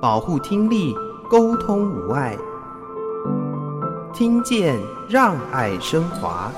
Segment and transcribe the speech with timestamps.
[0.00, 0.94] 保护听力，
[1.28, 2.38] 沟通无碍，
[4.14, 6.52] 听见让爱升华。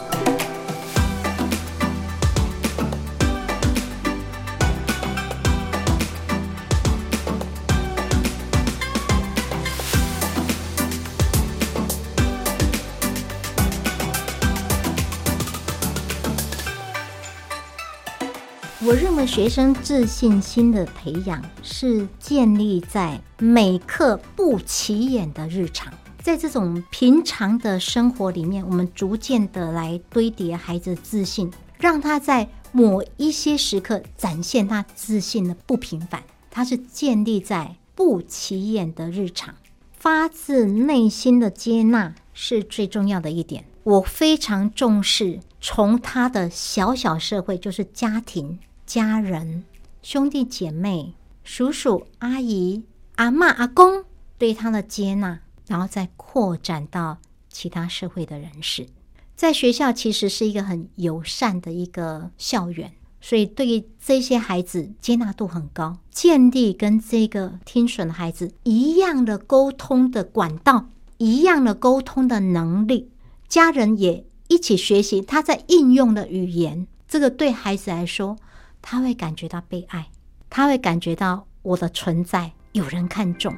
[18.90, 36.24] 我认为学生自信心的培养是建立在每刻不起眼的日常，在这种平常的生活里面，我们逐渐的来堆叠孩子自信，让他在某一些时刻展现他自信的不平凡。
[36.50, 39.54] 他是建立在不起眼的日常，
[39.92, 43.64] 发自内心的接纳是最重要的一点。
[43.84, 48.58] 我非常重视从他的小小社会，就是家庭。
[48.90, 49.62] 家人、
[50.02, 52.82] 兄弟姐妹、叔叔阿姨、
[53.14, 54.04] 阿嬷阿公
[54.36, 58.88] 对他的接纳，然后再扩展到其他社会的人士。
[59.36, 73.08] 在学校其实是一个很友善的一个校园，所以对于这些孩子接纳度很高，建立跟这个听损的孩子一样的沟通的管道，一样的沟通的能力，
[73.46, 78.36] 家人也一起学习他在应用的语言，这个对孩子来说。
[78.82, 80.06] 他会感觉到被爱，
[80.48, 83.54] 他会感觉到我的存在有人看重。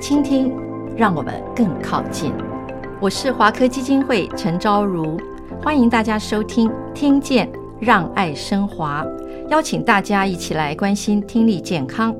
[0.00, 0.52] 倾听，
[0.96, 2.32] 让我们更靠近。
[3.00, 5.20] 我是华科基金会陈昭如，
[5.62, 9.04] 欢迎大家收听《听见让爱升华》，
[9.48, 12.14] 邀请大家一起来关心听力健康。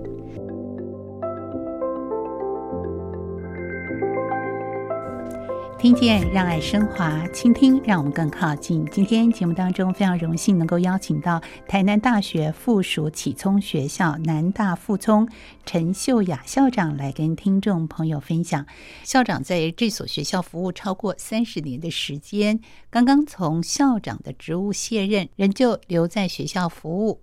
[5.79, 8.87] 听见让爱升华，倾听让我们更靠近。
[8.91, 15.29] 今天节目当中非常荣幸能够邀请到台南大学附属启聪学校南大附中
[15.67, 18.65] 陈秀雅校长来跟听众朋友分享。
[19.03, 27.21] 校长在这所学校服务超过三十年的时间，刚刚从校长的职务卸任，仍旧留在学校服务。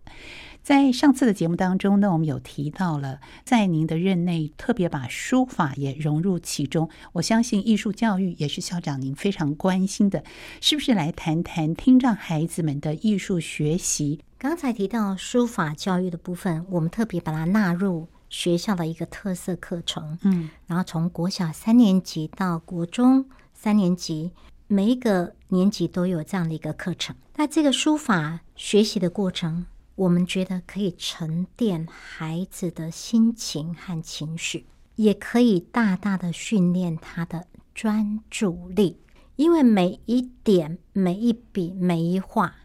[0.64, 6.88] 在上次的节目当中呢，我们有提到了，在您的任内特别把书法也融入其中。
[7.14, 10.24] 我相信艺术教育也是校长您非常关心的，
[10.62, 10.92] 是不是？
[10.94, 14.20] 来谈谈听障孩子们的艺术学习。
[14.38, 20.20] 刚才提到书法教育的部分，我们特别把它纳入学校的一个特色课程。
[20.24, 24.32] 嗯，然后从国小三年级到国中三年级，
[24.68, 27.16] 每一个年级都有这样的一个课程。
[27.38, 29.66] 那这个书法学习的过程。
[29.96, 34.66] 我们觉得可以沉淀孩子的心情和情绪，
[34.96, 38.98] 也可以大大的训练他的专注力。
[39.36, 42.56] 因为每一点、每一笔、每一画，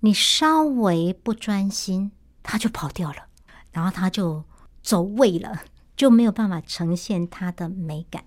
[0.00, 3.28] 你稍微不专心，他就跑掉了，
[3.70, 4.44] 然后他就
[4.82, 5.62] 走位了，
[5.96, 8.24] 就没有办法呈现他的美感。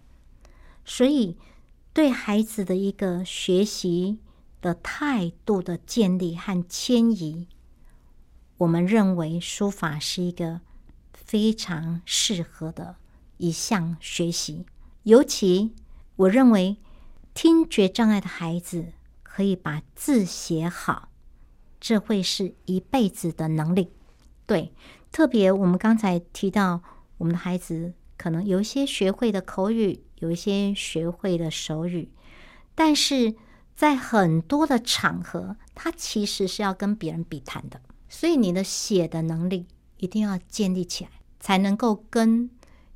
[0.85, 1.37] 所以，
[1.93, 4.19] 对孩子的一个学习
[4.61, 7.47] 的态度的建立和迁移。
[8.57, 10.61] 我们认为书法是一个
[11.13, 12.95] 非常适合的
[13.37, 14.65] 一项学习，
[15.03, 15.73] 尤其
[16.15, 16.77] 我认为
[17.33, 18.93] 听觉障碍的孩子
[19.23, 21.09] 可以把字写好，
[21.81, 23.91] 这会是一辈子的能力。
[24.45, 24.73] 对，
[25.11, 26.81] 特别我们刚才提到，
[27.17, 32.09] 我们的孩子可能有一些学会的口语，有一些学会的手语，
[32.73, 33.35] 但是
[33.75, 37.81] 在很多的场合，他其实是要跟别人比谈的。
[38.17, 39.65] 所以你的写的能力
[39.97, 42.49] 一定要建立起来，才能够跟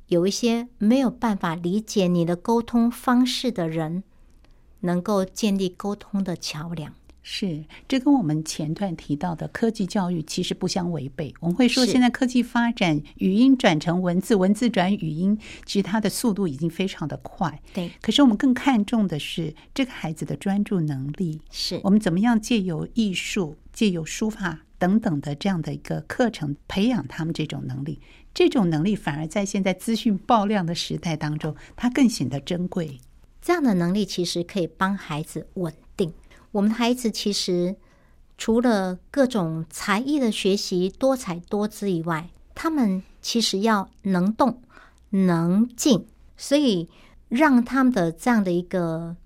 [0.06, 4.02] 有一些没有办法理解你的沟通方式的人，
[4.80, 6.94] 能够建立沟通的桥梁。
[7.22, 11.34] 是，这跟我们前段提到的科技教育其实不相违背。
[11.40, 17.60] 我们会说，现在科技发展，语音转成文字，文字转语音，其实它的速度已经非常的快。
[17.74, 17.90] 对。
[18.00, 21.42] 可是我们更看重的是这个孩子的专注能力。
[21.50, 21.78] 是。
[21.84, 24.58] 我们怎么样借由艺术，借由书法。
[24.78, 27.98] 等等的这样的一个课程，培养他们这种能力，
[28.34, 32.98] 这种能力反而在现在资讯爆量的时代当中，它更显得珍贵。
[33.40, 36.12] 这样的能力其实可以帮孩子稳定。
[36.52, 37.76] 我们的孩子其实
[38.36, 44.62] 除了各种才艺的学习多才多姿以外，他们其实要能动
[45.08, 46.06] 能静，
[46.36, 46.88] 所以
[47.30, 49.16] 让他们的这样的一个。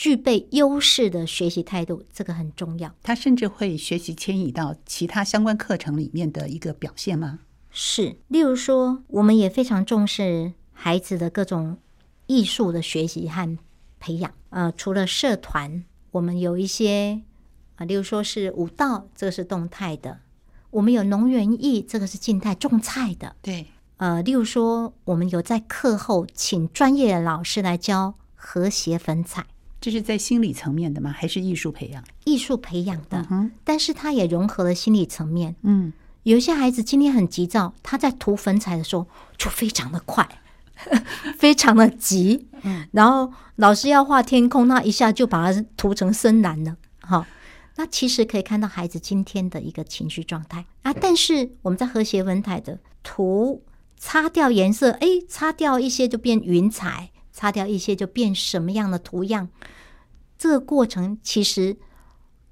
[0.00, 2.90] 具备优势的学习态度，这个很重要。
[3.02, 7.40] 他甚至会学习迁移到其他相关课程里面的一个表现吗？
[7.70, 11.76] 是，例如说，我们也非常重视孩子的各种
[12.28, 13.58] 艺术的学习和
[13.98, 14.32] 培养。
[14.48, 17.20] 呃，除了社团，我们有一些
[17.76, 20.20] 啊，例如说是舞蹈，这个是动态的；
[20.70, 23.36] 我们有农园艺，这个是静态种菜的。
[23.42, 23.66] 对，
[23.98, 29.44] 呃，例如说，我们有在课后请专业的老师来教和谐粉彩，
[29.80, 31.10] 这是在心理层面的吗？
[31.10, 32.04] 还是艺术培养？
[32.24, 35.56] 艺术培养的，嗯，但是它也融合了心理层面。
[35.62, 35.92] 嗯，
[36.24, 39.06] 有一些孩子今天很急躁，他在涂粉彩的时候
[39.38, 40.28] 就非常的快，
[41.38, 42.46] 非常的急。
[42.62, 46.76] 嗯，然后老师要画天空，那一下就把它涂成深蓝了。
[47.00, 47.26] 好。
[47.76, 53.62] 那其实可以看到孩子今天的一个情绪状态啊，但是我们在和谐文采的涂
[53.96, 57.10] 擦掉颜色，哎，擦掉一些就变云彩，
[57.40, 59.48] 擦掉一些就变什么样的图样？
[60.36, 61.74] 这个过程其实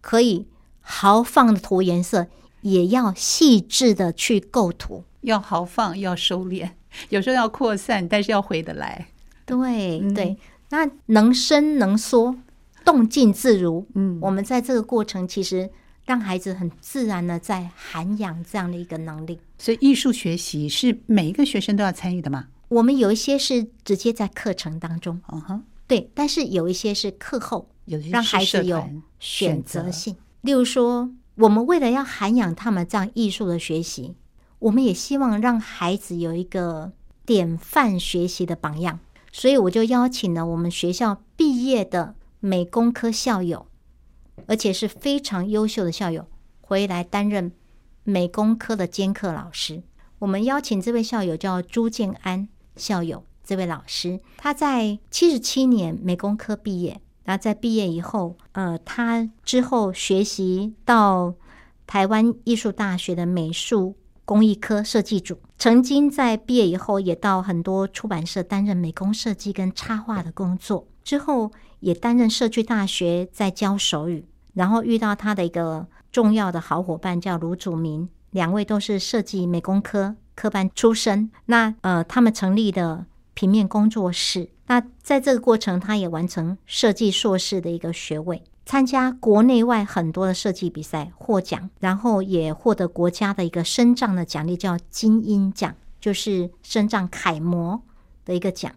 [0.01, 0.47] 可以
[0.81, 2.27] 豪放的涂颜色，
[2.63, 6.71] 也要细致的去构图，要豪放，要收敛，
[7.11, 9.09] 有时候要扩散，但是要回得来。
[9.45, 10.39] 对对，
[10.71, 12.35] 那能伸能缩。
[12.83, 15.69] 动静自如，嗯，我们在这个过程其实
[16.07, 19.39] 让孩子很自然的在涵养这样的一个能力。
[19.59, 22.47] 所以艺术学习是每一个学生都要参与的吗？
[22.69, 28.89] 我们有一些是直接在课程当中，嗯哼，对，但是有一些是课后，有让孩子有
[29.19, 30.17] 选择性。
[30.43, 34.15] 例如说，我们为了要涵养他们这样艺术的学习，
[34.59, 36.93] 我们也希望让孩子有一个
[37.25, 39.01] 典范学习的榜样，
[39.33, 42.15] 所以我就邀请了我们学校毕业的。
[42.41, 43.67] 美工科校友，
[44.47, 46.29] 而且是非常优秀的校友，
[46.61, 47.51] 回来担任
[48.05, 49.83] 美工科的兼课老师。
[50.21, 61.35] 我们邀请这位校友叫朱建安校友，这位老师他在七十七年美工科毕业，然后在毕业以后，呃，他之后学习到
[61.87, 71.51] 台湾艺术大学的美术工艺科设计组，曾经在毕业以后也到很多出版社担任美工设计跟插画的工作，之后。
[71.81, 81.29] 也担任社区大学在教手语，然后遇到他的一个重要的好伙伴叫卢祖明，两位都是设计美工科科班出身。
[81.47, 83.05] 那呃，他们成立的
[83.35, 84.51] 平面工作室。
[84.69, 97.83] 那在这个过程，他也完成设计硕士的一个学位，参加国内外很多的设计比赛获奖，然后也获得国家的一个深藏的奖励，叫精英奖，就是深藏楷模
[98.25, 98.71] 的一个奖。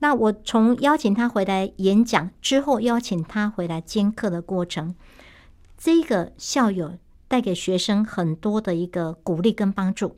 [0.00, 4.94] 那我从邀请他回来演讲之后，邀请他回来兼课的过程，
[5.78, 6.98] 这个校友
[7.28, 10.16] 带给学生很多的一个鼓励跟帮助，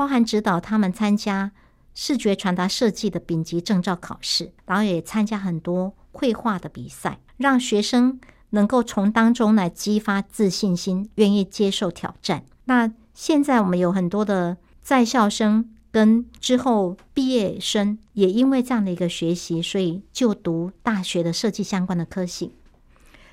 [0.00, 1.52] 包含指导他们参加
[1.94, 8.18] 视觉传达设计的丙级证照考试，然后也参加很多绘画的比赛，让学生
[8.48, 12.46] 能够从当中来激发自信心，愿意接受挑战。
[12.64, 15.68] 那现在我们有很多的在校生。
[15.92, 22.54] 跟之后毕业生也因为这样的一个学习，所以就读大学的设计相关的科系。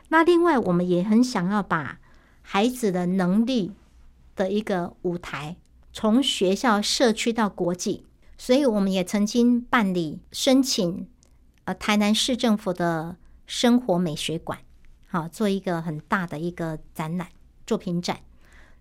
[0.09, 1.99] 那另外，我们也很想要把
[2.41, 3.73] 孩子的能力
[4.35, 5.55] 的一个舞台，
[5.99, 8.03] 从学校、社区到国际，
[8.37, 11.07] 所以我们也曾经办理申请，
[11.63, 13.15] 呃，台南市政府的
[13.47, 14.59] 生活美学馆，
[15.07, 17.29] 好，做一个很大的一个展览
[17.65, 18.19] 作品展。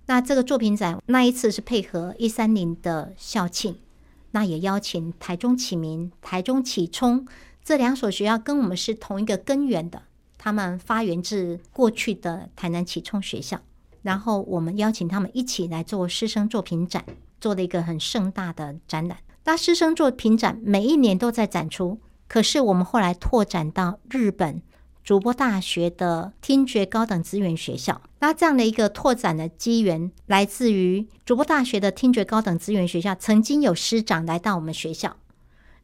[0.04, 3.78] 那这个作品展那一次是配合一三零的校庆，
[4.32, 7.26] 那也邀请台中启明、台中启聪
[7.64, 10.02] 这两所学校跟我们是同一个根源的，
[10.36, 13.58] 他们发源自过去的台南启聪学校，
[14.06, 17.04] 然后我们邀请他们一起来做师生作品展，
[17.40, 19.18] 做了一个很盛大的展览。
[19.44, 24.62] 那师生作品展每一年都在展出，可是我们后来拓展到日本。
[25.02, 35.16] 筑波大学的听觉高等资源学校，那这样的一个拓展的机缘，来自于筑波大学的听觉高等资源学校曾经有师长来到我们学校。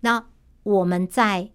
[0.00, 0.24] 那
[0.64, 1.50] 我们在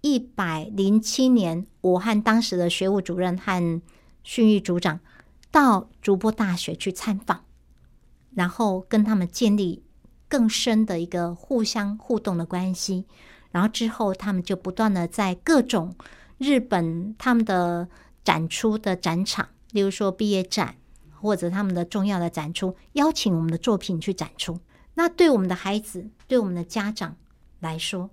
[0.00, 3.82] 一百零七年，我和当时的学务主任和
[4.22, 5.00] 训育组长
[5.50, 7.44] 到筑波大学去参访，
[8.34, 9.82] 然后跟他们建立
[10.28, 13.06] 更深的一个互相互动的关系。
[13.50, 15.96] 然后之后，他们就不断的在各种。
[16.36, 17.88] 日本他们的
[18.22, 20.76] 展出的展场，例如说毕业展
[21.20, 24.60] 或者他们的重要的展出，邀请我们的作品去展出。
[24.94, 27.16] 那对我们的孩子，对我们的家长
[27.58, 28.10] 来说，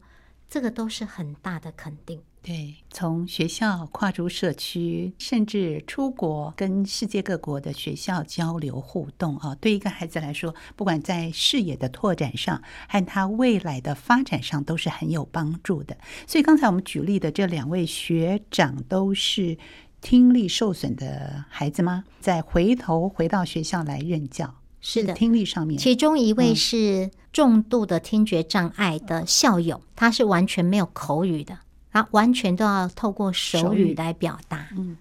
[0.49, 2.23] 这个都是很大的肯定。
[2.47, 15.97] 对，从学校跨出社区，甚至出国跟世界各国的学校交流互动啊，对一个孩子来说，不管在视野的拓展上，和他未来的发展上，都是很有帮助的。
[16.27, 19.57] 所以刚才我们举例的这两位学长，都是
[20.01, 22.03] 听力受损的孩子吗？
[22.19, 31.57] 再回头回到学校来任教，是的，是听力上面，其中一位是重度的听觉障碍的校友，嗯、他是完全没有口语的。
[31.95, 34.97] 他完全都要透过手语来表达，嗯，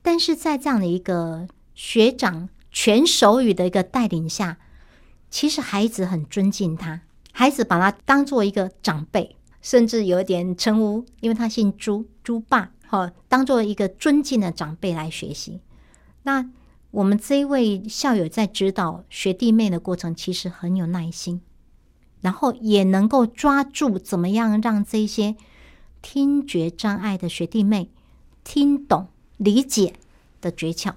[0.00, 4.56] 但是在这样的一个学长全手语的一个带领下，
[5.28, 7.02] 其实孩子很尊敬他，
[7.32, 15.60] 孩子把他当做一个长辈，甚至有一点称呼，因为他姓朱，朱爸，哈，当做一个尊敬的长辈来学习。
[16.22, 16.48] 那
[16.92, 21.42] 我们这一位校友在指导学弟妹的过程，其实很有耐心，
[22.22, 25.36] 然后也能够抓住怎么样让这些
[26.02, 27.90] 听觉障碍的学弟妹
[28.44, 29.94] 听懂、理解
[30.40, 30.94] 的诀窍。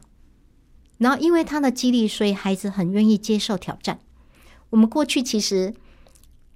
[0.98, 4.00] 然后因为他的激励，所以孩子很愿意接受挑战。
[4.70, 5.74] 我们过去其实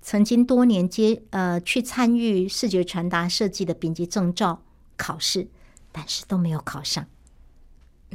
[0.02, 4.62] 曾经多年接呃去参与视觉传达设计的丙级证照
[4.96, 5.48] 考试，
[5.92, 7.06] 但是都没有考上。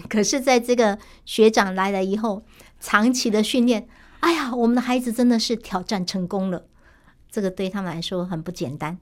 [0.09, 2.45] 可是，在这个学长来了以后，
[2.79, 3.89] 长期的训练，
[4.21, 6.65] 哎呀，我们的孩子真的是挑战成功了。
[7.29, 8.99] 这个对他们来说很不简单。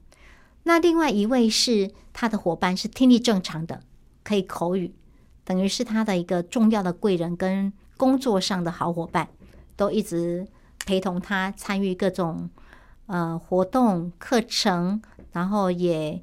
[0.69, 3.81] 那另外一位是他的伙伴，是听力正常的，
[4.23, 4.93] 可以口语，
[5.43, 9.29] 等于是他的一个重要的贵人跟工作上的好伙伴，
[9.75, 10.47] 都一直
[10.85, 12.51] 陪同他参与各种
[13.07, 16.21] 呃活动课程，然后也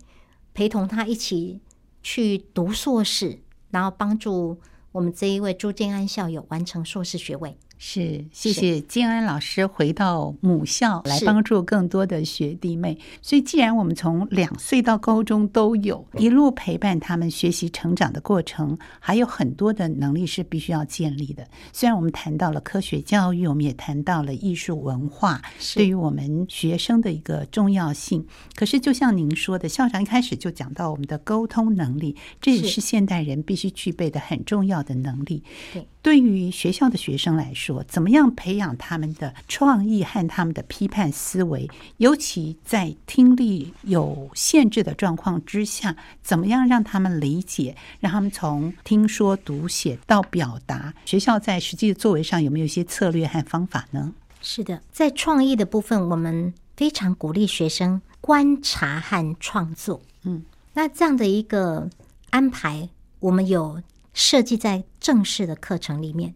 [0.55, 1.61] 陪同他一起
[2.01, 3.41] 去读硕士。
[3.71, 4.61] 然后帮助
[4.93, 7.59] 我们这一位朱建安校友完成硕士学位。
[7.79, 12.99] 是，谢谢金安老师回到母校来帮助更多的学弟妹。
[13.21, 21.47] 所以，既然我们从两岁到高中都有一路陪伴他们学习成长的过程，还有很多的能力是必须要建立的。
[21.73, 25.43] 虽然我们谈到了科学教育，我们也谈到了艺术文化
[25.75, 35.45] 对于我们学生的一个重要性，可是就像您说的，校长一开始就讲到我们的沟通能力，这也是现代人必须具备的很重要的能力。
[35.75, 35.87] 对。
[36.07, 41.69] 对于学校的学生来说，怎么样培养他们的创意和他们的批判思维？
[41.97, 50.95] 尤其在听力有限制的状况之下，怎么样让他们理解，让他们从听说读写到表达？
[51.05, 54.15] 学校在实际的作为上有没有一些策略和方法呢？
[54.41, 60.01] 是的，在创意的部分，我们非常鼓励学生观察和创作。
[60.23, 60.45] 嗯，
[60.75, 61.91] 那这样的一个
[62.31, 63.83] 安排，我们有。
[64.17, 66.35] 设计在正式的课程里面，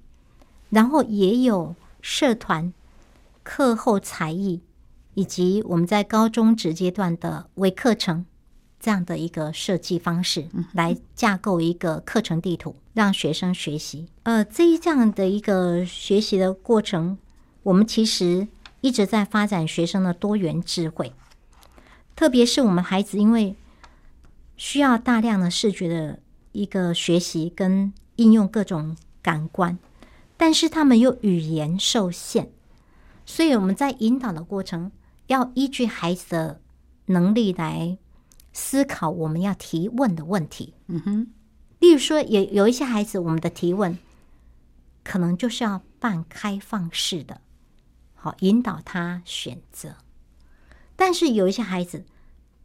[0.68, 2.74] 然后也有社团、
[3.42, 4.60] 课后才艺，
[5.14, 8.26] 以及我们在高中职阶段的微课程
[8.78, 14.06] 这样的一个设计方式，来架构一个课程地图，让学生学习。
[14.24, 17.16] 呃，这一这样的一个学习的过程，
[17.62, 18.46] 我们其实
[18.82, 21.14] 一直在发展学生的多元智慧，
[22.14, 23.56] 特别是我们孩子因为
[24.58, 26.20] 需要大量的视觉的。
[26.52, 29.78] 一个学习跟应用各种感官，
[30.36, 32.48] 但是他们又语言受限，
[33.24, 34.90] 所以我们在引导的过程
[35.28, 36.60] 要依据孩子的
[37.06, 37.98] 能力来
[38.52, 40.74] 思考我们要提问的问题。
[40.88, 41.32] 嗯哼，
[41.78, 43.98] 例如说，有有一些孩子，我们的提问
[45.04, 47.40] 可能就是要半开放式的，
[48.14, 49.92] 好引导他选择；
[50.96, 52.04] 但是有一些孩子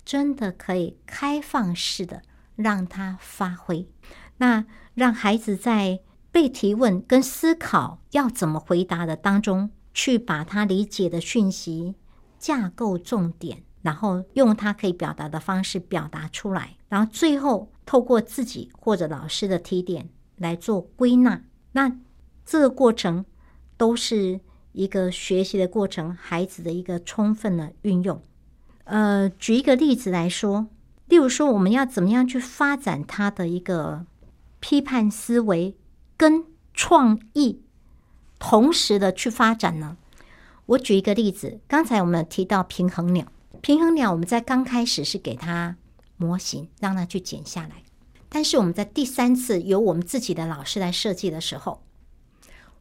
[0.04, 2.24] 真的可以开放式的。
[2.56, 3.88] 让他发挥，
[4.38, 6.00] 那让孩子在
[6.32, 11.96] 被提问跟思考要怎么回答的当中，去把他理解的讯息
[12.40, 21.42] 架构重点，然后用他可以表达的方式表达出来，然后最后透过自己或者老师的提点来做归纳。
[21.74, 21.98] 那
[22.46, 23.26] 这个过程
[23.78, 24.40] 都是
[24.72, 28.22] 一个学习的过程，孩子的一个充分的运用。
[28.86, 30.68] 呃，举一个例子来说。
[31.08, 34.06] 例如说，我们要怎么样去发展他的一个
[34.60, 35.76] 批判思维
[36.18, 36.44] 跟
[36.74, 37.62] 创意，
[38.40, 39.98] 同时的去发展呢？
[40.66, 43.32] 我举一个例子，刚才我们提到平衡鸟，
[43.62, 45.76] 平衡鸟我们在刚开始是给它
[46.18, 47.84] 模型，让它去剪下来，
[48.28, 51.84] 但是我们在第三次由我们自己的老师来设计的时候，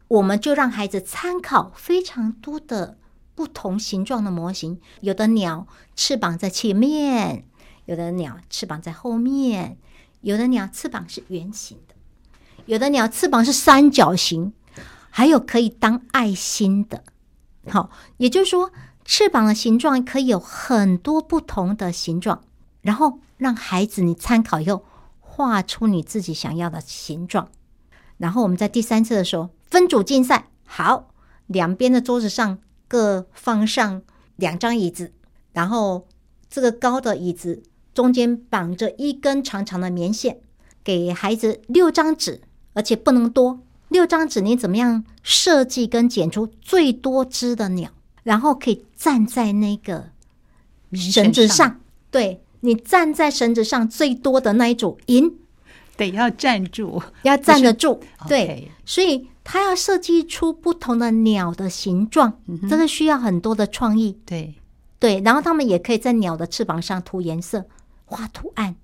[0.09, 2.97] 我们就让孩子参考非常多的
[3.35, 7.45] 不同形状的模型，有的鸟翅膀在前面。
[7.87, 9.77] 有的鸟翅膀在后面，
[10.23, 11.95] 有的鸟翅膀是圆形的，
[12.65, 14.55] 有的鸟翅膀是三角形，
[15.11, 17.05] 还有可以当爱心的。
[17.69, 18.73] 好，也就是说，
[19.05, 22.43] 翅膀的形状可以有很多不同的形状，
[22.81, 24.87] 然后让孩子你参考以后
[25.21, 27.51] 画出你自己想要的形状。
[28.17, 31.11] 然后我们在第三次的时候分组竞赛，好，
[31.49, 34.03] 两边的桌子上各放上
[34.37, 35.13] 两张椅子，
[35.53, 36.09] 然后
[36.49, 37.63] 这个高的椅子。
[37.95, 40.39] 中间绑着一根长长的棉线，
[40.83, 43.61] 给孩子六张纸，而且不能多。
[43.89, 47.91] 六张纸，你怎么样设计跟剪出最多只的鸟，
[48.25, 50.11] 然后可以站在那个
[50.93, 51.69] 绳子上。
[51.69, 55.33] 上对，你站在绳子上最多的那一组赢。
[55.97, 58.01] 得要站住，要站得住。
[58.27, 64.19] 对所以他要设计出不同的鸟的形状，嗯、这个需要很多的创意。
[64.27, 64.55] 对
[64.99, 67.65] 对，然后他们也可以在鸟的翅膀上涂颜色、
[68.05, 68.77] 画图案。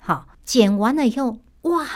[0.00, 1.86] 好，剪完了以后，哇，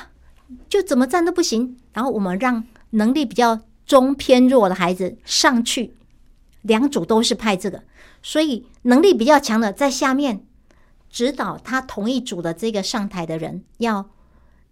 [0.69, 1.79] 就怎么站都不行。
[1.93, 5.95] 然后我们让能力比较中偏弱的孩子上去，
[6.63, 7.85] 两组都是派这个，
[8.23, 10.47] 所以能力比较强的在下面
[11.09, 14.11] 指导他同一组的这个上台的人，要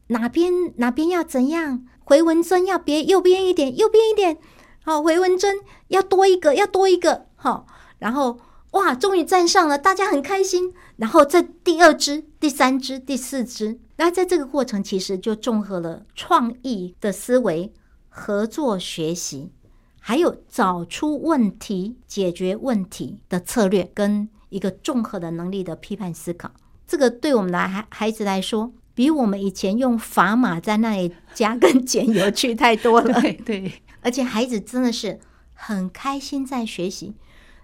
[0.09, 4.37] 哪边 哪边要怎样，回纹针要别右边一点，右边一点，
[4.85, 5.57] 好，回纹针
[5.89, 7.67] 要多一个，要多一个，好，
[7.99, 8.39] 然后。
[8.73, 10.73] 哇，终于站上了，大家很开心。
[10.97, 17.73] 然后这第二支、第三支、第四支，那在这个过程其实就综合了创意的思维、
[18.09, 19.51] 合作学习，
[19.99, 26.51] 还有找出问题、解决问题的策略，跟一个综合的能力的批判思考。
[26.87, 33.19] 这个对我们的孩孩子来说，比我们以前用砝码在那里加跟减有趣太多了。
[33.23, 35.19] 对对，而且孩子真的是
[35.55, 37.15] 很开心在学习。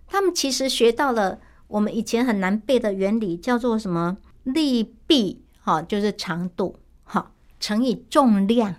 [0.06, 8.76] 他们其实学到了我们以前很难背的原理，叫做什么力臂，哈，就是长度，哈，乘以重量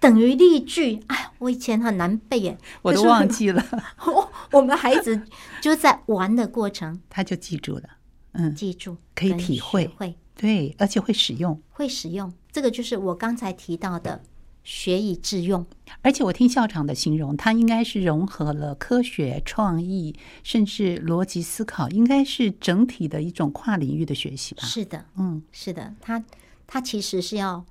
[0.00, 1.00] 等于力矩。
[1.08, 3.64] 哎，我以前很难背耶，我都忘记了。
[4.06, 5.22] 我 我们孩子
[5.60, 7.82] 就在玩的过程，他就记住了，
[8.32, 12.32] 嗯，记住可以体会，会对，而且会使用，会使用。
[12.50, 14.22] 这个就是我刚才提到的。
[14.64, 15.64] 学以致用，
[16.00, 24.62] 而且我听校长的形容，它应该是融合了科学、创意，甚至逻辑思考，应该是整体的一种跨领域的学习吧？
[24.64, 26.24] 是的，嗯，是的，它
[26.66, 27.64] 它其实是要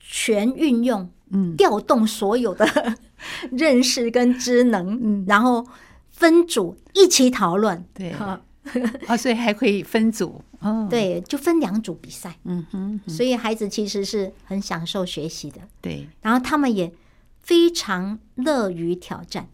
[0.00, 2.66] 全运用，嗯，调动所有的
[3.52, 5.66] 认识跟知能，嗯，然后
[6.10, 8.10] 分组一起讨论，对。
[8.12, 8.40] 啊，
[9.14, 16.90] 所以还可以分组，哦，对，就分两组比赛，嗯哼，嗯，所以孩子其实是很享受学习的，对，然后他们也
[17.40, 19.48] 非常乐于挑战，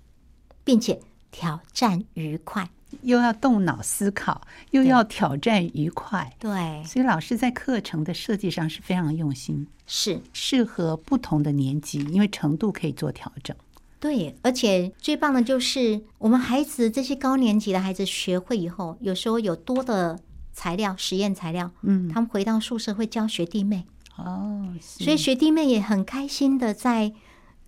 [0.63, 1.01] 并且
[1.33, 2.71] 挑战愉快，
[3.03, 10.21] 又要动脑思考，又要挑战愉快，对，所以老师在课程的设计上是非常用心，是。
[10.33, 13.57] 适合不同的年级，因为程度可以做调整。
[13.99, 20.19] 对，而且最棒的就是我们孩子这些高年级的孩子学会以后，有时候有多的
[20.61, 27.15] 材料、实验材料，嗯，他们回到宿舍会教学弟妹哦，所以学弟妹也很开心的在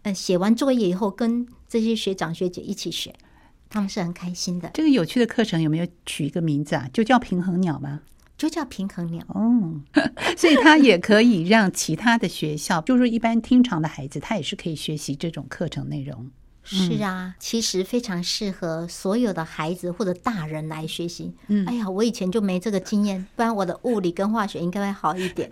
[0.02, 3.14] 呃写完作业以后跟这些学长学姐一起学，
[3.70, 4.70] 他们是很开心的。
[4.74, 6.86] 这个有趣的课程有没有取一个名字啊？
[6.92, 8.02] 就叫平衡鸟吗？
[8.36, 9.80] 就叫平衡鸟哦，
[10.36, 16.30] 所以它也可以让其他的学校，就是一般听长的孩子，他也是可以学习这种课程内容。
[16.64, 21.32] 是啊，其实非常适合所有的孩子或者大人来学习。
[21.48, 25.50] 嗯，哎呀，我以前就没这个经验，不然我的物理跟化学应该会好一点。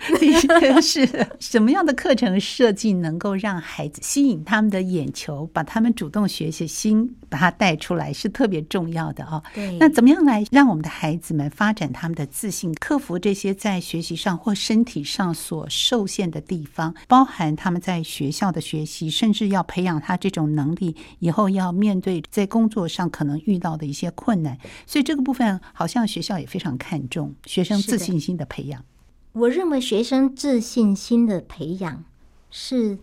[0.81, 9.43] 是什么样的课程设计能够让孩子吸引他们的眼球，把他们主动学习心把它带出来，是特别重要的哦。
[9.53, 20.95] 对，那怎么样来让我们的孩子们发展他们的自信，克服这些在学习上或身体上所受限的地方，包含他们在学校的学习，甚至要培养他这种能力。
[21.19, 28.85] 以后要面对在工作上可能遇到的一些困难，所以这个部分好像学校也非常看重学生自信心的培养。
[29.33, 32.05] 我认为学生自信心的培养
[32.51, 32.99] 是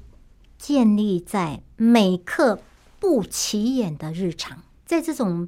[0.57, 2.60] 建立在每刻
[2.99, 5.47] 不起眼的日常，在这种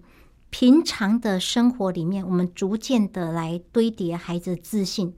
[0.50, 5.14] 平常的生活里面，我们逐渐的来堆叠孩子自信，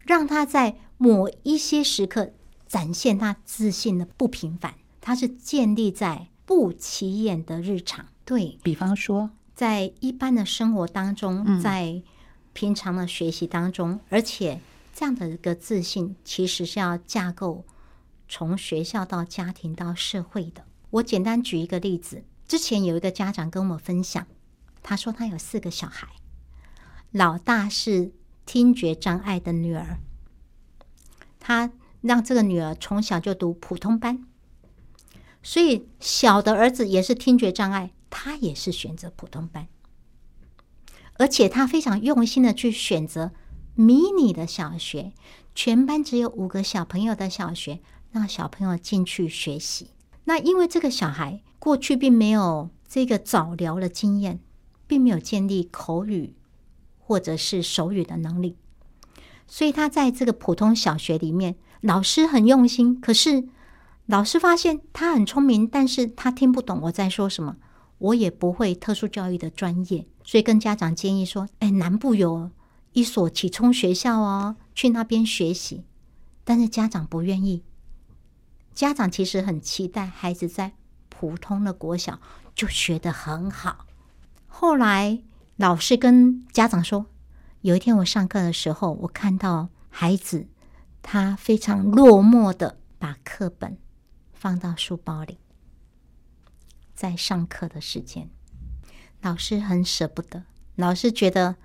[0.00, 2.32] 让他在某一些时刻
[2.66, 4.74] 展现他自信的不平凡。
[5.00, 6.28] 他是建立在。
[6.46, 12.02] 不起眼的日常，对，比方说，在一般的生活当中，在
[12.52, 14.60] 平常的学习当中，嗯、而且
[14.92, 17.64] 这样的一个自信，其实是要架构
[18.28, 20.64] 从学校到家庭到社会的。
[20.90, 24.26] 我简单举一个例子，之前有一个家长跟我分享，
[24.82, 26.08] 他说他有四个小孩，
[27.10, 28.12] 老大是
[28.44, 29.98] 听觉障碍的女儿，
[31.40, 34.26] 他让这个女儿从小就读普通班。
[35.46, 39.68] 所以小的儿子也是听觉障碍，他也是选择普通班，
[41.18, 43.30] 而且他非常用心的去选择
[43.74, 45.12] 迷你的小学，
[45.54, 47.80] 全班只有五个小朋友的小学，
[48.10, 49.90] 让小朋友进去学习。
[50.24, 54.40] 那因为这个小孩过去并没有这个早疗的经验，
[54.86, 56.34] 并没有建立口语
[56.98, 58.56] 或者是手语的能力，
[59.46, 63.46] 所以他在这个普通小学里面，老师很用心，可是。
[64.06, 67.56] 老师发现他很聪明，但是他听不懂我在说什么。
[67.98, 72.50] 我也不会特殊教育的专业，所以跟家长建议说：“哎，南部有
[72.92, 75.84] 一所启聪学校哦，去那边学习。”
[76.44, 77.62] 但是家长不愿意，
[78.74, 80.72] 家长其实很期待孩子在
[81.08, 82.20] 普通的国小
[82.54, 83.86] 就学得很好。
[84.46, 85.22] 后来
[85.56, 87.06] 老师跟家长说，
[87.62, 90.46] 有一天我上课的时候，我看到孩子
[91.00, 93.78] 他非常落寞的把课本
[94.44, 95.38] 放到书包里，
[96.94, 98.28] 在上课的时间，
[99.22, 101.56] 老师很舍不得，老师觉得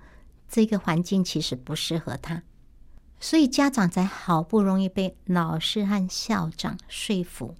[0.48, 2.42] 这个环境其实不适合他。
[3.18, 7.54] 所以家长才好不容易被老师和校长说服，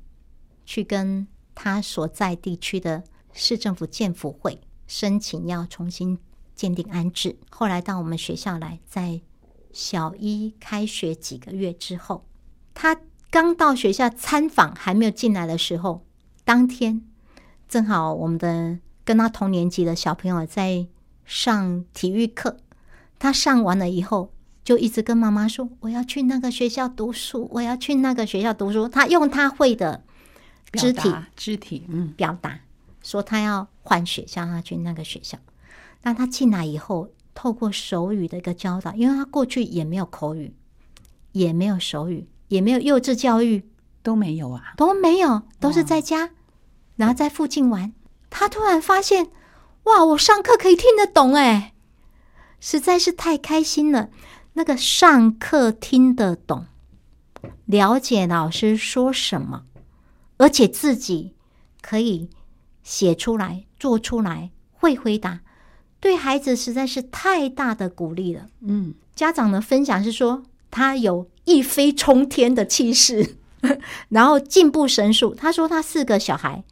[0.64, 3.04] 去跟他所在地区的
[3.34, 6.18] 市政府建辅会申请要重新
[6.54, 7.36] 鉴定安置。
[7.50, 9.20] 后来到我们学校来，在
[9.70, 12.24] 小一开学几个月之后，
[12.72, 12.98] 他
[13.30, 16.04] 刚到学校参访，还没有进来的时候，
[16.44, 17.02] 当天
[17.68, 20.86] 正好我们的跟他同年级的小朋友在
[21.24, 22.58] 上体育课，
[23.18, 24.32] 他上完了以后。
[24.62, 30.04] 就一直跟妈妈说：“我要去那个学校读书，我要去那个学校读书。”他用他会的
[30.74, 32.60] 肢体肢体嗯表达，
[33.02, 35.38] 说他要换学校，他去那个学校。
[36.02, 40.54] 那他进来以后，透过手语的一个教导，因为他过去也没有口语，
[41.32, 43.64] 也没有手语，也没有幼稚教育，
[44.02, 46.30] 都没有啊，都没有，都是在家，
[46.96, 47.92] 然后在附近玩。
[48.28, 49.28] 他突然发现，
[49.84, 51.72] 哇，我上课可以听得懂，哎，
[52.58, 54.10] 实在是太开心了。
[54.54, 56.66] 那个上课听得懂，
[57.66, 59.64] 了解老师说什么，
[60.38, 61.34] 而且自己
[61.80, 62.28] 可以
[62.82, 65.40] 写出来、做出来、会回答，
[66.00, 68.48] 对孩子实在是太大的鼓励了。
[68.60, 73.36] 嗯，家长的分享是说，他有一飞冲天的气势，
[74.08, 75.34] 然后进步神速。
[75.34, 76.64] 他说他四个小孩。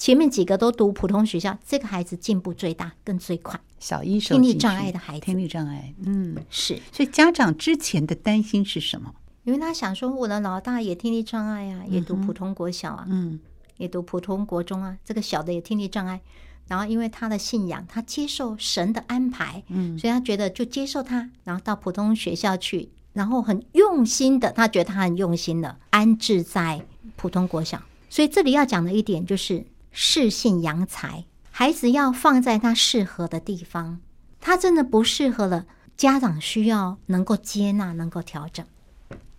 [0.00, 3.58] 前面几个都读普通学校，这个孩子进步最大，更最快。
[3.80, 6.80] 小一听力障碍的孩子，听力障碍，嗯，是。
[6.92, 9.12] 所以家长之前的担心是什么？
[9.42, 13.40] 因为他想说，我的老大也听力障碍啊，也读普通国小啊，嗯，
[13.78, 14.96] 也读普通国中啊。
[15.04, 16.20] 这个小的也听力障碍，
[16.68, 27.82] 然后因为他的信仰，他接受神的安排，嗯，所以他觉得就接受他，然后到普通学校去，然后很用心的，他觉得他很用心的安置在普通国小。
[28.08, 29.66] 所以这里要讲的一点就是。
[29.90, 33.98] 适性扬才，孩子要放在他适合的地方。
[34.38, 38.64] 他真的不适合了，家长需要能够接纳，能够调整，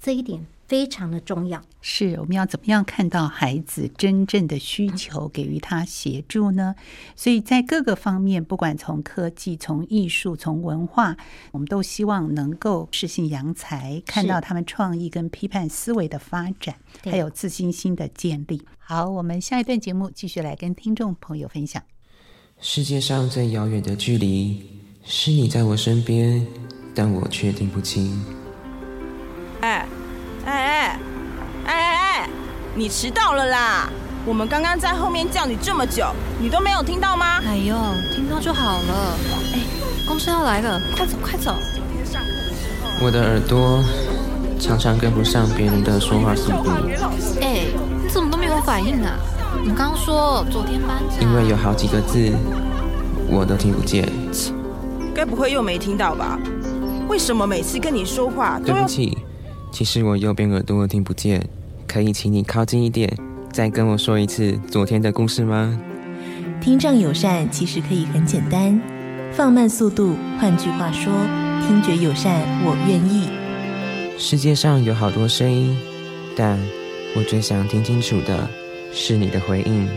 [0.02, 1.62] 这一点非常的重要。
[1.82, 6.76] 是，我们要怎么样看到孩子真正的需求，给予他协助呢？
[7.16, 11.18] 所以在各个方面，不管从科技、从艺术、从文化，
[11.52, 18.62] 我们都希望能够适性扬才，看到他们创意跟批判思维的发展，还有自信心的建立。
[18.78, 21.82] 好，我们下一段节目继续来跟听众朋友分享。
[22.60, 24.62] 世界上最遥远的距离，
[25.04, 26.46] 是你在我身边，
[26.94, 28.24] 但我却听不清。
[29.62, 29.86] 哎，
[30.46, 31.00] 哎哎，
[31.66, 32.30] 哎哎哎，
[32.76, 33.90] 你迟到了啦！
[34.26, 36.08] 我们刚刚在后面叫你这么久，
[36.40, 37.42] 你都没有听到吗？
[37.46, 37.76] 哎呦，
[38.14, 39.18] 听到就好了。
[39.54, 39.60] 哎，
[40.08, 41.54] 公司要来了，快走快走！
[43.02, 43.84] 我的耳朵
[44.60, 46.70] 常常跟不上别人的说话速度。
[47.42, 47.68] 哎。
[48.02, 49.20] 你怎么都没有反应啊？
[49.64, 52.34] 你刚刚说昨天班长，因为有好几个字
[53.30, 54.12] 我都听不见。
[55.14, 56.40] 该不会又没听到吧？
[57.08, 58.74] 为什么每次跟你说话都……
[58.74, 59.16] 对不起，
[59.72, 61.48] 其实我右边耳朵听不见。
[61.88, 63.12] 可以请你靠近一点，
[63.52, 65.80] 再跟我说一次昨天的故事吗？
[66.62, 68.80] 听障友善其实可以很简单，
[69.32, 70.16] 放慢速度。
[70.40, 71.12] 换句话说，
[71.68, 73.30] 听觉友善，我愿意。
[74.20, 75.78] 世界上有好多声音，
[76.36, 76.60] 但……
[77.16, 78.48] 我最想听清楚的
[78.94, 79.90] 是你的回应。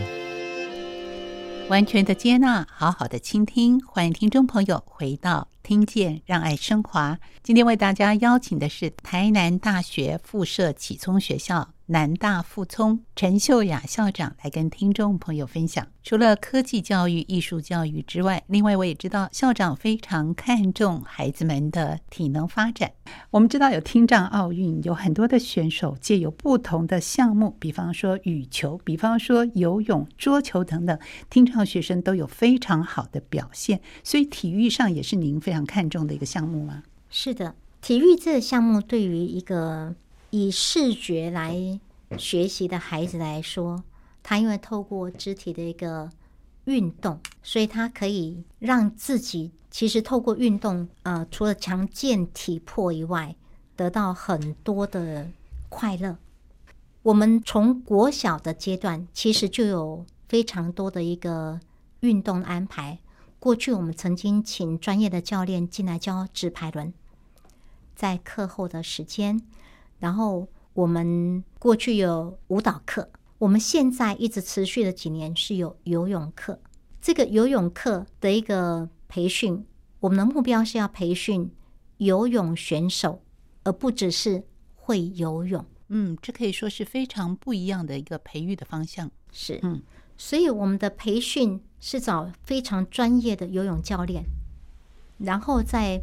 [1.69, 3.79] 完全的接纳，好好的倾听。
[3.85, 7.17] 欢迎听众朋友回到听见，让爱升华。
[7.41, 11.69] 今天为大家邀请的是台南大学附设启聪学校。
[11.87, 22.89] 南大附聪陈秀雅校长来跟听众朋友分享，除了科技教育、艺术教育之外，另外我也知道校长非常看重孩子们的体能发展。
[23.31, 30.97] 我们知道有听障奥运，有很多的选手借由不同的项目，比方说羽球，比方说游泳、桌球等等，
[31.29, 33.81] 听障学生都有非常好的表现。
[34.05, 36.83] 所以体育上也是您非常看重的一个项目吗？
[37.09, 39.95] 是的，体育这个项目对于一个。
[40.35, 41.79] 以视觉来
[42.17, 43.83] 学习的孩子来说，
[44.23, 46.09] 他因为透过肢体的一个
[46.65, 53.35] 运动，所以他可以让自己其实透过运动，呃，除了强健体魄以外，
[53.75, 55.29] 得到很多的
[55.69, 56.17] 快乐。
[57.03, 61.59] 我们从国小的阶段，其实就有非常多的一个
[61.99, 62.97] 运动安排。
[63.43, 66.93] 过去我们曾经请专业的教练进来教直排轮，
[67.93, 69.41] 在课后的时间。
[69.99, 76.57] 然后我们过去有舞蹈课，我们现在一直持续的几年是有游泳课。
[77.01, 79.65] 这个游泳课的一个培训，
[79.99, 81.51] 我们的目标是要培训
[81.97, 83.21] 游泳选手，
[83.65, 85.65] 而不只是会游泳。
[85.89, 89.11] 嗯，这可以说是非常不一样的一个培育的方向。
[89.33, 89.81] 是，嗯，
[90.17, 94.25] 所以我们的培训是找非常专业的游泳教练，
[95.17, 96.01] 然后在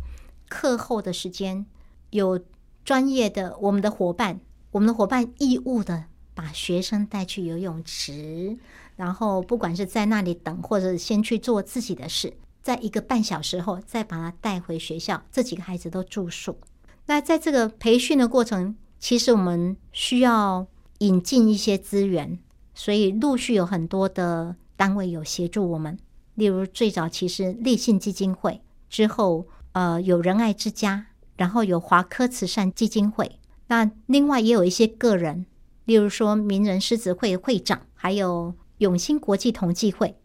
[0.49, 1.65] 课后的时间
[2.11, 2.41] 有
[2.85, 4.41] 专业的我们的伙伴，
[4.73, 8.57] 我们的伙伴义务的把学生带去游泳池。
[8.97, 16.59] 然后，不管是在那里等，或者先去做自己的事，在一个半小时后再把他带回学校，这几个孩子都住宿。
[17.07, 20.67] 那在这个培训的过程，其实我们需要
[20.99, 22.39] 引进一些资源，
[22.81, 25.99] 所以陆续有很多的单位有协助我们。
[26.37, 33.39] 例如最早其实立信基金会，之后呃有仁爱之家，然后有华科慈善基金会。
[33.67, 35.45] 那另外也有一些个人，
[35.85, 38.55] 例如说名人狮子会会长，还有。
[38.81, 40.17] 永兴国际同济会，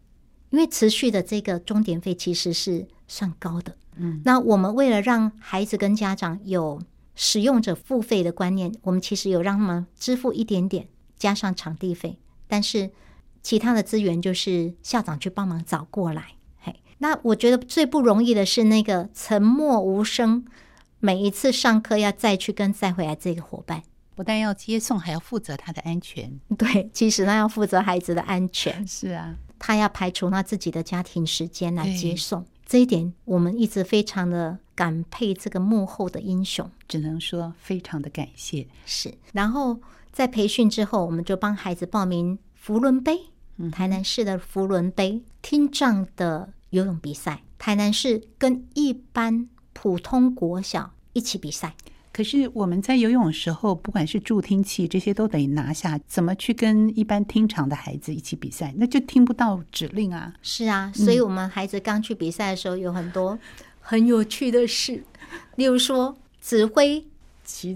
[0.48, 6.80] 因为持续的这个钟点费其实是算高的，嗯，那我们为了让孩子跟家长有
[7.14, 10.88] 使用者付费的观念，我们其实有让他们支付一点点，
[11.18, 12.90] 加上场地费，但是
[13.42, 16.32] 其他的资源就是校长去帮忙找过来。
[16.58, 20.44] 嘿，那我觉得最不容易的是那个沉默无声，
[21.00, 23.82] 每一次上课要再去跟再回来这个伙伴。
[24.14, 26.40] 不但要接送，还要负责他的安全。
[26.56, 28.86] 对，其实他要负责孩子的安全。
[28.88, 32.42] 是啊，他要排除他自己的家庭时间来接送。
[32.64, 38.66] 这一点，我们一直非常的感佩这个幕后的英雄，只能说非常的感谢。
[38.86, 39.78] 是，然后
[40.16, 43.20] 在培训之后，我们就帮孩子报名福伦杯，
[43.70, 47.42] 台南市的福伦杯听障的游泳比赛。
[47.58, 51.74] 台南市跟一般普通国小一起比赛。
[52.14, 58.72] 可是我们在游泳的时候，不管是助听器这些都得拿下，怎么去跟一般听场的孩子一起比赛？
[58.78, 60.32] 那就听不到指令啊。
[60.40, 63.38] 是啊，所以我们孩子刚去比赛的时候，有很多
[63.80, 67.04] 很有趣的事，嗯、 例如说指挥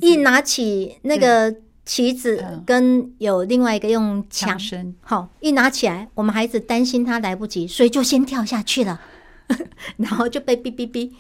[0.00, 9.01] 一拿起那个旗子，跟有另外一个用枪声，好一拿起来，我们孩子担心他来不及，所以就先跳下去了，
[9.97, 11.11] 然后就被哔哔哔。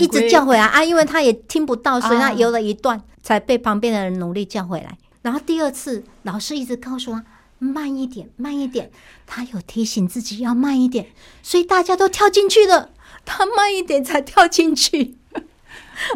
[0.00, 4.98] 一直叫回来啊，因为他也听不到，所以他游了一段才被旁边的人努力叫回来。
[5.22, 7.24] 然后第二次，老师一直告诉他
[7.60, 8.90] 慢一点，慢一点。
[9.24, 11.06] 他有提醒自己要慢一点，
[11.44, 12.90] 所以大家都跳进去了，
[13.24, 15.16] 他慢一点才跳进去。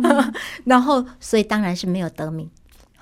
[0.65, 2.51] 然后，所以当然是没有得名。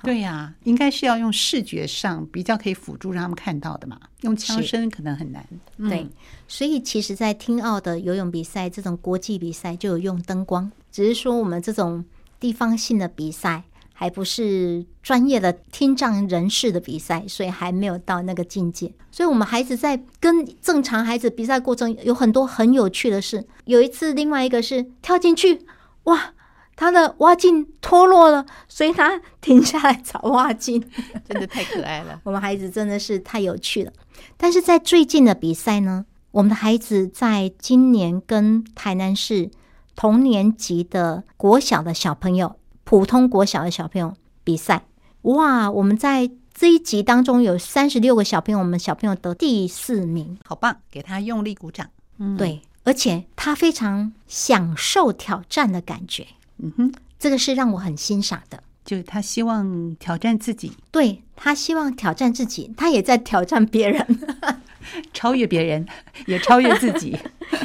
[0.03, 5.45] 对呀、啊，应该是要用视觉上比较可以辅助让他们看到的嘛，用枪声可能很难。
[5.77, 6.07] 对，
[6.47, 12.03] 所以其实，在听奥的游泳比赛这种国际比赛就有用灯光，只是说我们这种
[12.39, 18.91] 地方性的比赛还不是专业的听障人士的比赛，所以还没有到那个境界。
[19.11, 23.45] 所以我们孩子在跟正常孩子比赛过程有很多很有趣的事。
[23.65, 25.65] 有一次，另外一个是跳进去，
[26.03, 26.33] 哇！
[26.75, 30.83] 他的蛙镜脱落了，所以他停下来找蛙镜，
[31.27, 32.19] 真的太可爱了。
[32.25, 33.91] 我们孩子真的是太有趣了。
[34.37, 39.51] 但是在最近的比赛呢，我们的孩子在今年跟台南市
[39.95, 44.85] 同年级的国小的小朋友，普通国小的小朋友比赛，
[45.23, 45.69] 哇！
[45.69, 50.77] 我们在这一集当中有三十六个小朋友，我们小朋友得第四名，好棒！
[50.89, 51.89] 给他用力鼓掌。
[52.17, 56.25] 嗯，对，而且他非常享受挑战的感觉。
[56.61, 64.19] 嗯哼，这个是让我很欣赏的，就是他希望挑战自己，对，他希望挑战自己，他也在挑战别人，
[65.13, 65.87] 超越别人，
[66.27, 67.17] 也超越自己。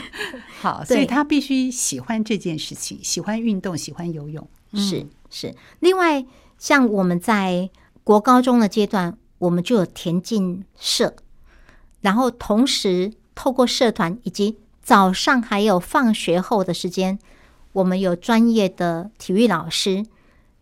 [0.60, 4.48] 好，所以他必须喜欢这件事情，喜欢运动，喜欢游泳。
[4.74, 5.54] 是、嗯、是。
[5.80, 6.24] 另外，
[6.58, 7.68] 像我们在
[8.02, 11.14] 国高中的阶段，我们就有田径社，
[12.00, 17.18] 然后同时透过社团以及早上还有放学后的时间。
[17.76, 20.06] 我们有专业的体育老师，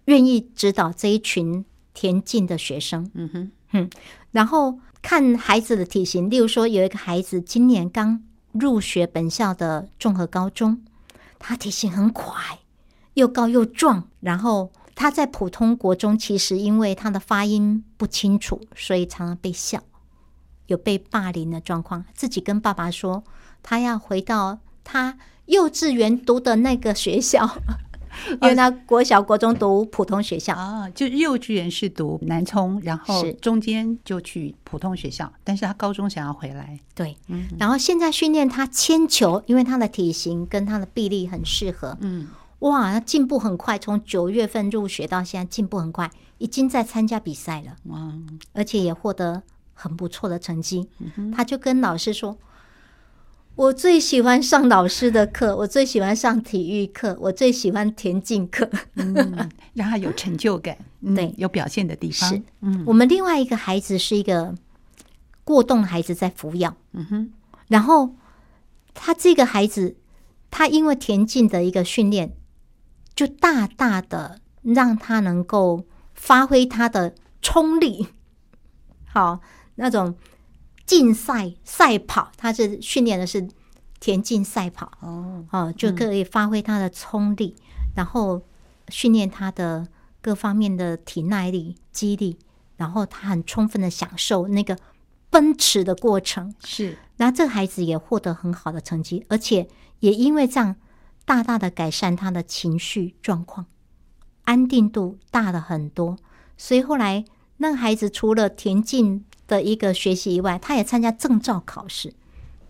[0.07, 3.09] 愿意指导这一群田径的学生。
[3.15, 3.91] 嗯哼，嗯，
[4.33, 10.83] 然后看孩子的体型，例如说有一个孩子今年刚入学本校的综合高中，
[11.39, 12.59] 他体型很快，
[13.15, 14.09] 又高又壮。
[14.19, 19.81] 然后他在普通国中，其实因为他的发音不清楚，所以常常被笑，
[20.67, 22.05] 有被霸凌的状况。
[22.13, 23.23] 自己跟爸爸说，
[23.63, 25.17] 他要回到他。
[25.47, 27.49] 幼稚园读的那个学校，
[28.43, 30.55] 因为他国小、国中读普通学校。
[30.55, 37.47] 啊，就幼稚园是读南充，然后中间就去普通学校，但是他高中想要回来，对，嗯。
[37.59, 42.29] 然后现在训练他铅球，因为他的体型跟他的臂力很适合，嗯，
[42.61, 48.13] 哇，他进步很快，从九月份入学到现在进步很快，已经在参加比赛了，哇，
[48.53, 49.43] 而且也获得
[49.75, 50.89] 很不错的成绩。
[51.17, 52.39] 嗯、他就跟老师说
[53.57, 60.77] ：“我最喜欢上老师的课，我最喜欢上体育课，我最喜欢田径课，嗯、让他有成就感，
[61.15, 62.29] 对、嗯，有表现的地方。
[62.29, 64.55] 是”嗯，我们另外一个孩子是一个
[65.45, 66.77] 过动孩子，在抚养。
[66.93, 67.31] 嗯哼，
[67.69, 68.17] 然后
[68.93, 69.97] 他这个孩子，
[70.51, 72.37] 他因为田径的一个训练。
[73.15, 78.09] 就大大的让他能够发挥他的冲力，
[79.05, 79.41] 好，
[79.77, 80.17] 那种
[80.87, 83.49] 竞赛赛跑，他是训练的是
[84.01, 88.43] 田径赛跑哦，哦，就可以发挥他的冲力，嗯、然后
[88.89, 89.87] 训练他的
[90.21, 92.39] 各方面的体耐力、肌力，
[92.77, 94.79] 然后他很充分的享受那个
[95.31, 99.69] 奔驰的过程，是，然后这个孩子也获得很好的成绩，而且
[100.01, 100.77] 也因为这样。
[101.27, 103.65] 大大的改善他的情绪状况，
[104.45, 106.19] 安定度大了很多。
[106.59, 107.25] 所以后来
[107.57, 112.13] 那个孩子除了田径的一个学习以外，他也参加证照考试，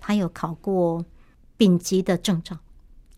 [0.00, 1.04] 他有考过
[1.56, 2.58] 丙级的证照，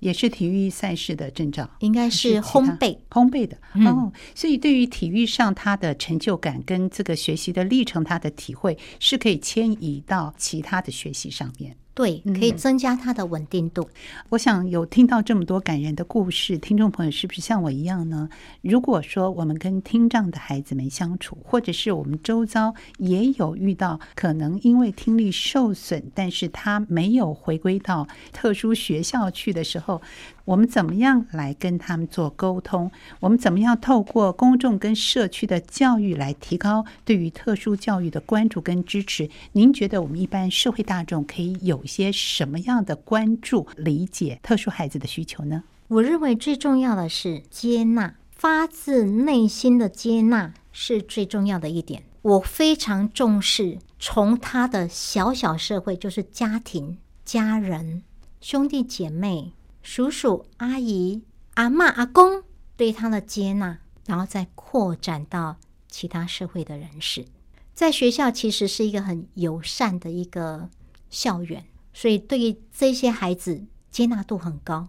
[0.00, 4.12] 也是体育赛事的证照，应该是烘焙烘焙的、嗯、哦。
[4.34, 11.76] 所以对于体育上他的成就感跟这个学习的历程，他的体会是可以迁移到其他的学习上面。
[11.96, 13.82] 对，可以增加它的稳定度。
[13.82, 13.88] 嗯。
[14.28, 18.28] 我想有听到这么多感人的故事，听众朋友是不是像我一样呢？
[18.60, 30.02] 如果说我们跟听障的孩子们相处，或者是我们周遭也有遇到可能因为听力受损，但是他没有回归到特殊学校去的时候。
[30.46, 32.88] 我们怎么样来跟他们做沟通？
[33.18, 39.28] 我们怎么样透过公众跟社区的教育来提高对于特殊教育的关注跟支持？
[39.52, 45.64] 您觉得我们一般社会大众可以有一些什么样的关注、理解特殊孩子的需求呢？
[45.88, 52.04] 我认为最重要的是接纳，发自内心的接纳是最重要的一点。
[52.22, 58.04] 我非常重视从他的小小社会，就是家庭、家人、
[58.40, 59.52] 兄弟姐妹。
[59.86, 61.22] 叔叔、阿姨、
[61.54, 62.42] 阿嬷、阿公
[62.76, 67.24] 对他的接纳，然后再扩展到其他社会的人士。
[67.72, 70.68] 在学校其实是一个很友善的一个
[71.08, 74.88] 校园，所以对于这些孩子接纳度很高。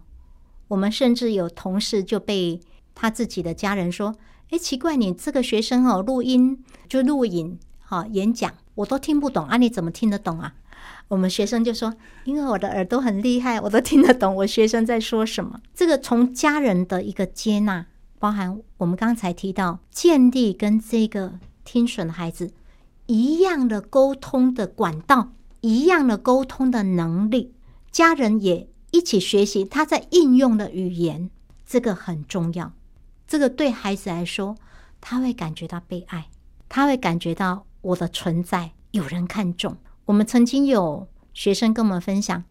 [0.66, 2.60] 我们甚至有同事就被
[2.92, 4.16] 他自己的家人说
[4.50, 10.56] ：“哎，奇怪，你这个学生哦，录音就录影，哈，演讲我都听不懂啊，你怎么听得懂啊？”
[11.08, 11.94] 我们学生就说
[12.24, 17.86] ：“因为我的耳朵很厉害，我都听得懂我学生在说什么。”这个从家人的一个接纳，
[18.18, 22.50] 包含我们刚才提到建立跟这个听损的孩子
[23.06, 27.54] 一样的沟通的管道，一样的沟通的能力，
[27.90, 31.30] 家人也一起学习他在应用的语言，
[31.66, 32.72] 这个很重要。
[33.26, 34.56] 这个对孩子来说，
[35.00, 36.28] 他会感觉到被爱，
[36.68, 39.78] 他会感觉到我的存在有人看重。
[40.08, 42.42] 我们曾经有学生跟我们分享，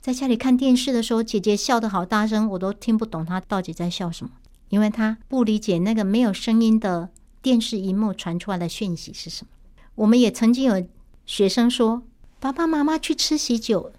[0.00, 4.32] 在家里看电视的时候，姐姐笑得好大声，我都听不懂她到底在笑什么，
[4.70, 7.08] 因为她不理解那个没有声音的
[7.40, 9.50] 电视荧幕传出来的讯息是什么。
[9.94, 10.84] 我们也曾经有
[11.24, 12.02] 学生说，
[12.40, 13.92] 爸爸妈妈去吃喜酒，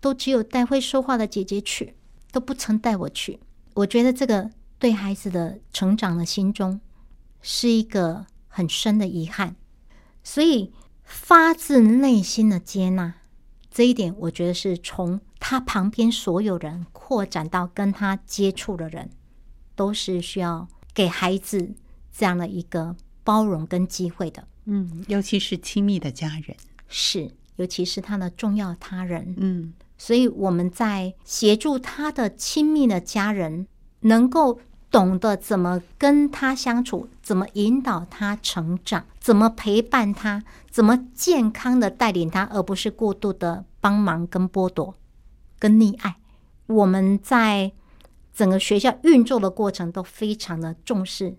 [0.00, 1.94] 都只有带会说话的姐姐去，
[2.32, 3.40] 都不曾带我去。
[3.74, 6.80] 我觉得这个对孩子的成长的心中
[7.42, 9.54] 是一个很深的遗憾，
[10.22, 10.72] 所以。
[11.04, 13.14] 发自内心的接纳，
[13.70, 19.10] 这一点我觉得是从他旁边所有人扩展到跟他接触的人，
[19.76, 21.74] 都是需要给孩子
[22.12, 24.46] 这样的一个包容跟机会的。
[24.64, 26.56] 嗯，尤其是亲密的家人，
[26.88, 29.34] 是，尤其是他的重要他人。
[29.38, 33.66] 嗯，所以我们在协助他的亲密的家人
[34.00, 34.60] 能够。
[34.94, 44.94] 懂得怎么跟他相处，怎么引导他成长，怎么陪伴他，怎么健康的带领他，而不是过度的帮忙跟剥夺
[45.58, 46.14] 跟溺爱。
[46.68, 47.72] 我们在
[48.32, 51.34] 整个学校运作的过程都非常的重视，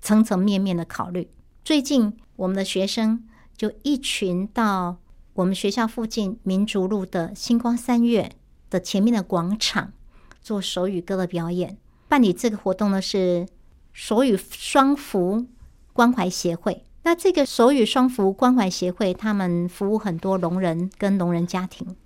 [0.00, 1.28] 层层面面的考虑。
[1.62, 4.96] 最近我们的学生就一群到
[5.34, 8.32] 我们学校附近民族路的星光三月
[8.70, 9.92] 的前面的广场
[10.40, 11.76] 做手语歌的表演。
[12.14, 13.44] 办理这个活动的是
[13.92, 15.48] 手语双福
[15.92, 16.84] 关怀协会。
[17.02, 21.96] 那这个手语双福关怀协会，他们服务很多聋人跟聋人家庭，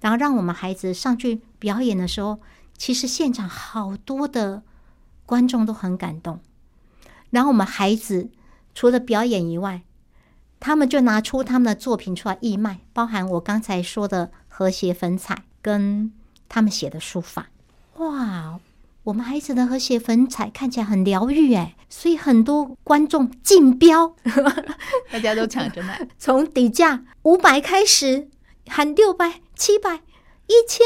[0.00, 2.40] 然后让我们孩子上去表演的时候，
[2.76, 4.64] 其实现场好多的
[5.24, 6.40] 观众都很感动。
[7.30, 8.30] 然后我们孩子
[8.74, 9.82] 除了表演以外，
[10.58, 16.12] 他们就拿出他们的作品出来义卖，包含我刚才说的和谐粉彩跟
[16.48, 17.46] 他们写的书法。
[17.98, 18.58] 哇！
[19.08, 24.14] 我们孩子的和谐粉彩看起来很疗愈，哎，所以很多观众竞标，
[25.10, 28.28] 大家都抢着买， 从底价五百开始
[28.66, 30.02] 喊六百、七百、
[30.46, 30.84] 一千，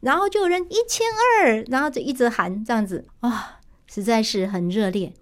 [0.00, 1.06] 然后就有人一千
[1.44, 3.38] 二，然后就一直喊这样子，啊、哦，
[3.86, 5.14] 实在是很热烈。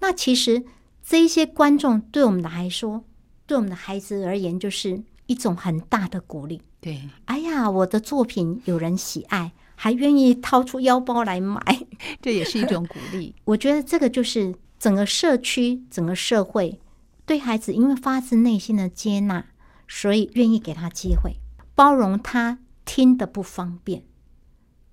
[0.00, 0.64] 那其实
[1.06, 3.04] 这一些观众对我们来说，
[3.46, 6.62] 对我们的孩子而言，就是一种很大的鼓励。
[6.80, 9.52] 对，哎呀，我的作品有人喜爱。
[9.82, 11.60] 还愿意掏出腰包来买，
[12.22, 13.34] 这也是一种鼓励。
[13.42, 16.78] 我觉得这个就是整个社区、整个社会
[17.26, 19.44] 对孩子，因为发自内心的接纳，
[19.88, 21.32] 所以愿意给他机会，
[21.74, 24.04] 包容他听的不方便。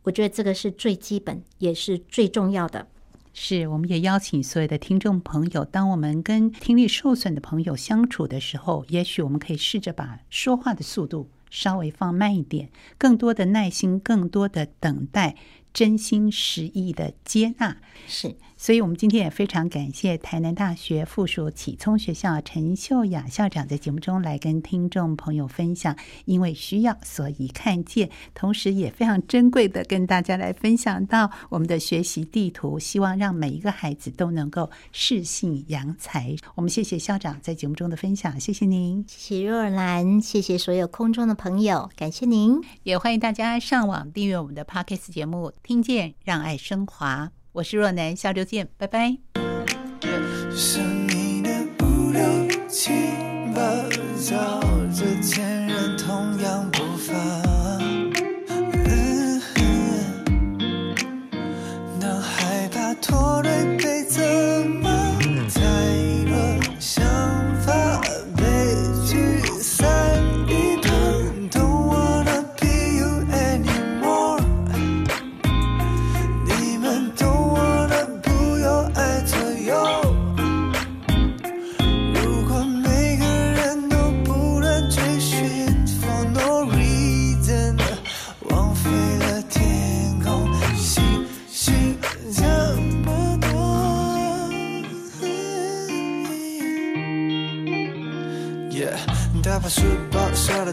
[0.06, 2.88] 我觉得这个是最基本，也是最重要的。
[3.32, 11.30] 是，我们也邀请所有的听众朋友，当我们跟听力受损的朋友相处的时候，也许我们可以试着把说话的速度。
[11.50, 15.36] 稍微放慢一点，更多的耐心，更多的等待，
[15.74, 17.78] 真心实意的接纳。
[18.08, 25.96] 是，所以我们今天也非常感谢台南大学附属启聪学校陈秀雅校长在节目中来跟听众朋友分享，
[26.26, 36.36] 因为需要，所以看见，同时也非常珍贵的跟大家来分享到我们的学习地图，希望让每一个孩子都能够适性扬才。
[36.56, 47.32] 我们谢谢校长在节目中的分享，谢谢您，谢谢若兰，谢谢所有空中的朋友，感谢您，也欢迎大家上网订阅我们的 Podcast 节目，听见让爱升华。
[47.54, 49.18] 我是若男，下周见，拜拜。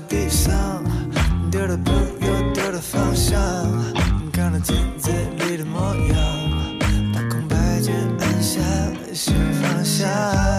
[0.00, 0.84] 地上
[1.50, 3.40] 丢的朋友，丢的方向，
[4.32, 6.16] 看着镜子里的模样，
[7.14, 8.60] 把空白键按下，
[9.14, 10.55] 心放下。